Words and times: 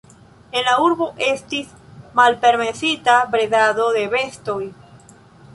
En 0.59 0.63
la 0.67 0.71
urbo 0.85 1.07
estis 1.25 1.69
malpermesita 2.21 3.19
bredado 3.37 3.87
de 3.99 4.11
bestoj. 4.17 4.61